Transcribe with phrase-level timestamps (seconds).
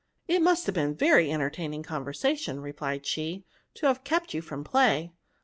[0.35, 5.11] "It must have been very entertaining conversation," replied she," to have kept you from play."